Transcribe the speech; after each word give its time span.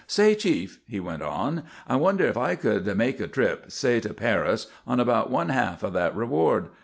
"Say, 0.07 0.33
chief," 0.33 0.79
he 0.87 0.99
went 0.99 1.21
on, 1.21 1.61
"I 1.87 1.95
wonder 1.95 2.25
if 2.25 2.35
I 2.35 2.55
could 2.55 2.87
make 2.97 3.19
a 3.19 3.27
trip, 3.27 3.65
say 3.69 3.99
to 3.99 4.15
Paris, 4.15 4.65
on 4.87 4.99
about 4.99 5.29
one 5.29 5.49
half 5.49 5.83
of 5.83 5.93
that 5.93 6.15
reward? 6.15 6.69